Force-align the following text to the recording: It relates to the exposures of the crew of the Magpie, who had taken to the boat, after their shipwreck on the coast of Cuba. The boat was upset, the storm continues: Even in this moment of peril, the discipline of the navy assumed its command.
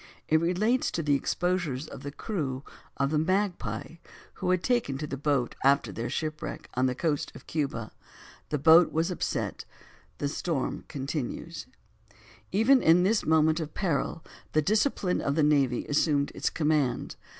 It 0.27 0.41
relates 0.41 0.89
to 0.89 1.03
the 1.03 1.13
exposures 1.13 1.87
of 1.87 2.01
the 2.01 2.11
crew 2.11 2.63
of 2.97 3.11
the 3.11 3.19
Magpie, 3.19 3.97
who 4.41 4.49
had 4.49 4.63
taken 4.63 4.97
to 4.97 5.05
the 5.05 5.15
boat, 5.15 5.53
after 5.63 5.91
their 5.91 6.09
shipwreck 6.09 6.67
on 6.73 6.87
the 6.87 6.95
coast 6.95 7.31
of 7.35 7.45
Cuba. 7.45 7.91
The 8.49 8.57
boat 8.57 8.91
was 8.91 9.11
upset, 9.11 9.63
the 10.17 10.27
storm 10.27 10.85
continues: 10.87 11.67
Even 12.51 12.81
in 12.81 13.03
this 13.03 13.27
moment 13.27 13.59
of 13.59 13.75
peril, 13.75 14.23
the 14.53 14.61
discipline 14.63 15.21
of 15.21 15.35
the 15.35 15.43
navy 15.43 15.85
assumed 15.85 16.31
its 16.33 16.49
command. 16.49 17.15